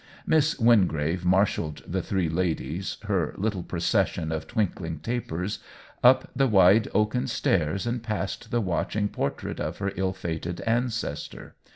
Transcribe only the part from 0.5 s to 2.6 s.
Wingrave marshalled the three 208 OWEN